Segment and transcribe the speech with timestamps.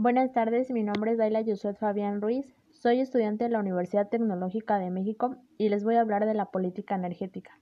[0.00, 4.78] Buenas tardes, mi nombre es Daila Yusuf Fabián Ruiz, soy estudiante de la Universidad Tecnológica
[4.78, 7.58] de México y les voy a hablar de la política energética.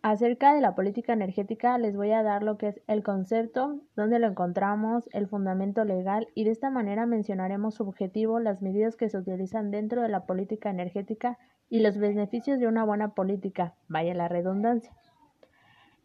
[0.00, 4.18] Acerca de la política energética les voy a dar lo que es el concepto, dónde
[4.18, 9.10] lo encontramos, el fundamento legal y de esta manera mencionaremos su objetivo, las medidas que
[9.10, 11.38] se utilizan dentro de la política energética
[11.68, 14.96] y los beneficios de una buena política, vaya la redundancia.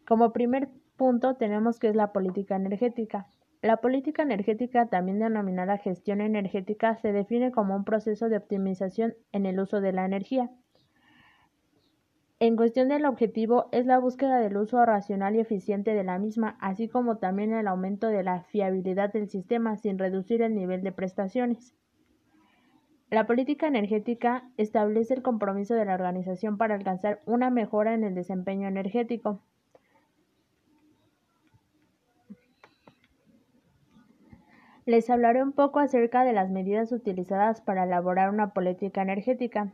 [0.06, 0.68] Como primer
[0.98, 3.26] punto tenemos que es la política energética.
[3.62, 9.46] La política energética, también denominada gestión energética, se define como un proceso de optimización en
[9.46, 10.50] el uso de la energía
[12.40, 16.56] en cuestión del objetivo es la búsqueda del uso racional y eficiente de la misma,
[16.60, 20.92] así como también el aumento de la fiabilidad del sistema sin reducir el nivel de
[20.92, 21.74] prestaciones.
[23.10, 28.14] La política energética establece el compromiso de la organización para alcanzar una mejora en el
[28.14, 29.42] desempeño energético.
[34.88, 39.70] Les hablaré un poco acerca de las medidas utilizadas para elaborar una política energética.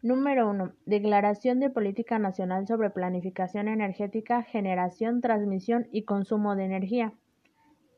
[0.00, 0.72] Número 1.
[0.86, 7.12] Declaración de Política Nacional sobre Planificación Energética, Generación, Transmisión y Consumo de Energía.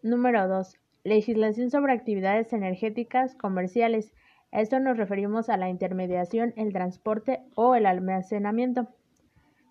[0.03, 0.77] Número 2.
[1.05, 4.13] Legislación sobre actividades energéticas comerciales.
[4.51, 8.89] Esto nos referimos a la intermediación, el transporte o el almacenamiento.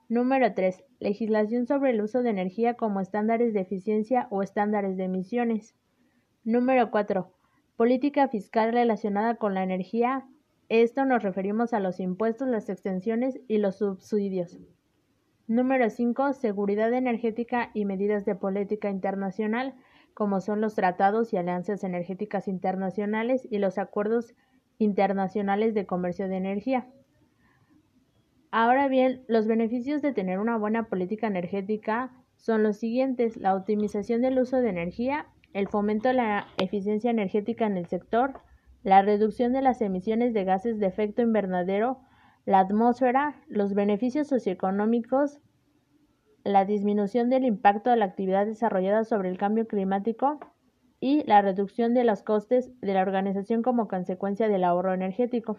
[0.08, 0.82] Número 3.
[1.02, 5.76] Legislación sobre el uso de energía como estándares de eficiencia o estándares de emisiones.
[6.50, 7.32] Número 4.
[7.76, 10.26] Política fiscal relacionada con la energía,
[10.68, 14.58] esto nos referimos a los impuestos, las extensiones y los subsidios.
[15.46, 16.34] Número 5.
[16.34, 19.76] Seguridad energética y medidas de política internacional,
[20.16, 24.34] como son los tratados y alianzas energéticas internacionales y los acuerdos
[24.80, 26.88] internacionales de comercio de energía.
[28.50, 34.24] Ahora bien, los beneficios de tener una buena política energética son los siguientes, la optimización
[34.24, 38.42] del uso de energía, el fomento de la eficiencia energética en el sector,
[38.84, 42.00] la reducción de las emisiones de gases de efecto invernadero,
[42.46, 45.40] la atmósfera, los beneficios socioeconómicos,
[46.44, 50.40] la disminución del impacto de la actividad desarrollada sobre el cambio climático
[51.00, 55.58] y la reducción de los costes de la organización como consecuencia del ahorro energético.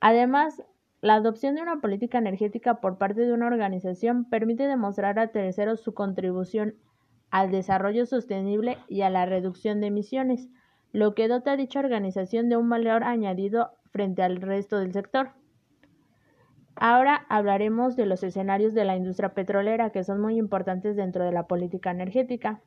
[0.00, 0.62] Además,
[1.00, 5.80] la adopción de una política energética por parte de una organización permite demostrar a terceros
[5.80, 6.74] su contribución
[7.30, 10.48] al desarrollo sostenible y a la reducción de emisiones,
[10.92, 15.30] lo que dota a dicha organización de un valor añadido frente al resto del sector.
[16.74, 21.32] Ahora hablaremos de los escenarios de la industria petrolera que son muy importantes dentro de
[21.32, 22.62] la política energética.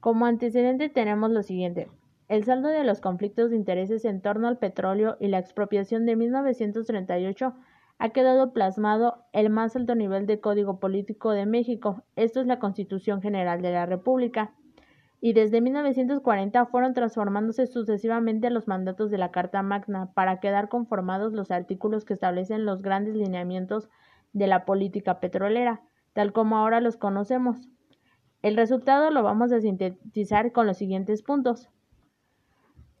[0.00, 1.88] Como antecedente tenemos lo siguiente.
[2.28, 6.16] El saldo de los conflictos de intereses en torno al petróleo y la expropiación de
[6.16, 7.54] 1938
[8.02, 12.02] ha quedado plasmado el más alto nivel de código político de México.
[12.16, 14.50] Esto es la Constitución General de la República
[15.20, 21.32] y desde 1940 fueron transformándose sucesivamente los mandatos de la Carta Magna para quedar conformados
[21.32, 23.88] los artículos que establecen los grandes lineamientos
[24.32, 25.80] de la política petrolera,
[26.12, 27.68] tal como ahora los conocemos.
[28.42, 31.70] El resultado lo vamos a sintetizar con los siguientes puntos.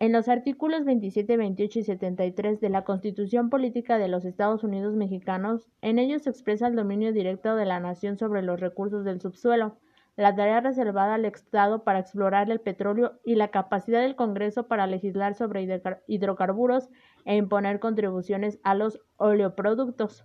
[0.02, 4.96] En los artículos 27, 28 y 73 de la Constitución Política de los Estados Unidos
[4.96, 9.20] Mexicanos, en ellos se expresa el dominio directo de la nación sobre los recursos del
[9.20, 9.78] subsuelo,
[10.16, 14.88] la tarea reservada al Estado para explorar el petróleo y la capacidad del Congreso para
[14.88, 16.88] legislar sobre hidrocarburos
[17.24, 20.24] e imponer contribuciones a los oleoproductos.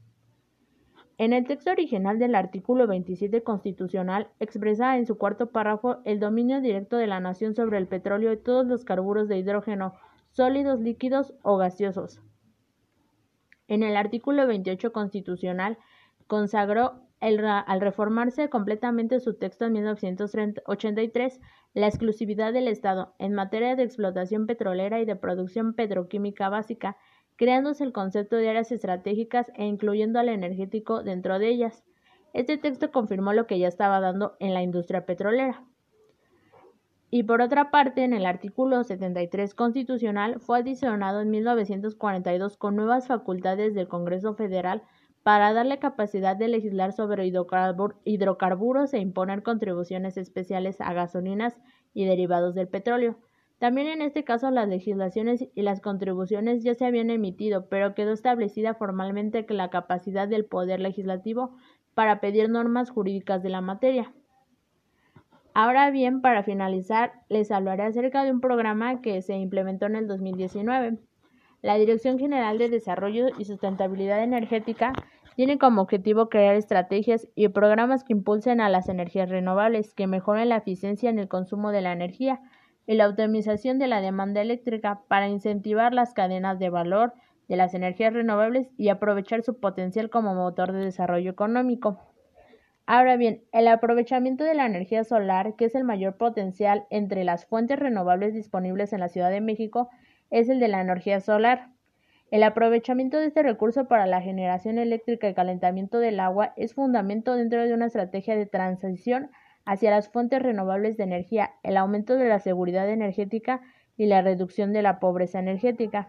[1.19, 6.61] En el texto original del artículo 27 constitucional expresa en su cuarto párrafo el dominio
[6.61, 9.95] directo de la nación sobre el petróleo y todos los carburos de hidrógeno,
[10.29, 12.21] sólidos, líquidos o gaseosos.
[13.67, 15.79] En el artículo 28 constitucional
[16.27, 21.41] consagró al reformarse completamente su texto en 1983,
[21.73, 26.95] la exclusividad del Estado en materia de explotación petrolera y de producción petroquímica básica,
[27.37, 31.83] creándose el concepto de áreas estratégicas e incluyendo al energético dentro de ellas.
[32.33, 35.63] Este texto confirmó lo que ya estaba dando en la industria petrolera.
[37.09, 43.07] Y por otra parte, en el artículo 73 constitucional fue adicionado en 1942 con nuevas
[43.07, 44.83] facultades del Congreso Federal
[45.23, 51.55] para darle capacidad de legislar sobre hidrocarburos e imponer contribuciones especiales a gasolinas
[51.93, 53.17] y derivados del petróleo.
[53.59, 58.11] También en este caso las legislaciones y las contribuciones ya se habían emitido, pero quedó
[58.11, 61.55] establecida formalmente la capacidad del Poder Legislativo
[61.95, 64.13] para pedir normas jurídicas de la materia.
[65.55, 70.07] Ahora bien, para finalizar, les hablaré acerca de un programa que se implementó en el
[70.07, 70.99] 2019.
[71.63, 74.93] La Dirección General de Desarrollo y Sustentabilidad Energética
[75.35, 80.49] Tiene como objetivo crear estrategias y programas que impulsen a las energías renovables, que mejoren
[80.49, 82.39] la eficiencia en el consumo de la energía
[82.87, 87.13] y la optimización de la demanda eléctrica para incentivar las cadenas de valor
[87.47, 91.99] de las energías renovables y aprovechar su potencial como motor de desarrollo económico.
[92.85, 97.45] Ahora bien, el aprovechamiento de la energía solar, que es el mayor potencial entre las
[97.45, 99.89] fuentes renovables disponibles en la Ciudad de México,
[100.31, 101.69] es el de la energía solar.
[102.31, 107.35] El aprovechamiento de este recurso para la generación eléctrica y calentamiento del agua es fundamento
[107.35, 109.31] dentro de una estrategia de transición
[109.67, 113.61] hacia las fuentes renovables de energía, el aumento de la seguridad energética
[113.97, 116.07] y la reducción de la pobreza energética.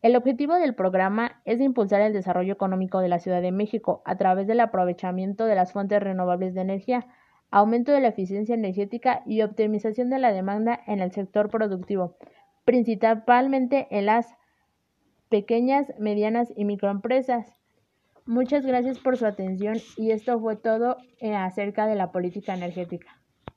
[0.00, 4.16] El objetivo del programa es impulsar el desarrollo económico de la Ciudad de México a
[4.16, 7.08] través del aprovechamiento de las fuentes renovables de energía,
[7.50, 12.16] aumento de la eficiencia energética y optimización de la demanda en el sector productivo,
[12.64, 14.36] principalmente en las
[15.28, 17.55] pequeñas, medianas y microempresas.
[18.26, 23.15] Muchas gracias por su atención y esto fue todo eh, acerca de la política energética.